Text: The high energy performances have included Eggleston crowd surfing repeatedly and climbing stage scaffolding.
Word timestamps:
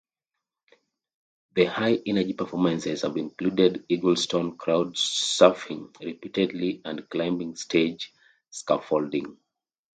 The 1.53 1.65
high 1.65 1.99
energy 2.07 2.33
performances 2.33 3.03
have 3.03 3.17
included 3.17 3.85
Eggleston 3.87 4.57
crowd 4.57 4.95
surfing 4.95 5.95
repeatedly 6.03 6.81
and 6.83 7.07
climbing 7.07 7.55
stage 7.55 8.11
scaffolding. 8.49 9.37